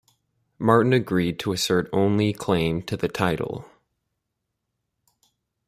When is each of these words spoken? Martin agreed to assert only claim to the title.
Martin 0.57 0.93
agreed 0.93 1.37
to 1.37 1.51
assert 1.53 1.87
only 1.93 2.33
claim 2.33 2.81
to 2.81 2.97
the 2.97 3.07
title. 3.07 3.69